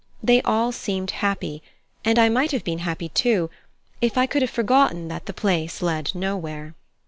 [0.23, 1.61] They all seemed happy;
[2.03, 3.51] and I might have been happy too,
[4.01, 6.73] if I could have forgotten that the place led nowhere.